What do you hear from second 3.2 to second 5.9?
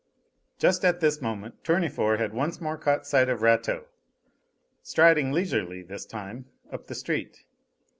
of Rateau, striding leisurely